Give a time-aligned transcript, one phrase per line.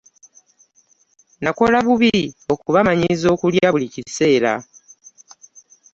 [1.43, 2.17] Nakola bubi
[2.53, 4.53] okubamanyiiza okulya buli kiseera.